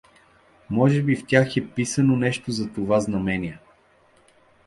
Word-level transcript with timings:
Може 0.69 1.03
би 1.03 1.15
в 1.15 1.25
тях 1.27 1.49
да 1.53 1.59
е 1.61 1.67
писано 1.67 2.15
нещо 2.15 2.51
за 2.51 2.71
това 2.73 2.99
знамение. 2.99 3.59